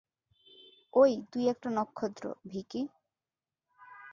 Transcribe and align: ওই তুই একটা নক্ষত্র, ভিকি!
ওই 0.93 1.11
তুই 1.31 1.43
একটা 1.47 1.69
নক্ষত্র, 1.69 2.23
ভিকি! 2.45 2.81